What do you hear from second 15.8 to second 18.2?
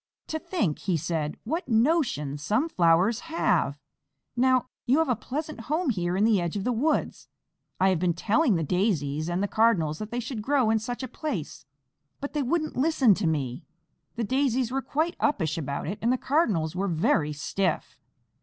it, and the Cardinals were very stiff."